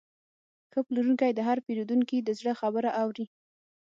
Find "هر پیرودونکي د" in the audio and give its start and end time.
1.47-2.29